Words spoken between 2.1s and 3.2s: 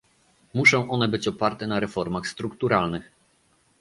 strukturalnych